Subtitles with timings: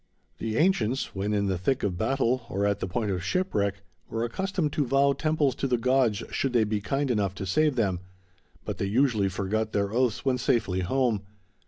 [0.39, 4.23] The ancients, when in the thick of battle, or at the point of shipwreck, were
[4.23, 7.99] accustomed to vow temples to the gods should they be kind enough to save them,
[8.65, 11.21] but they usually forgot their oaths when safely home.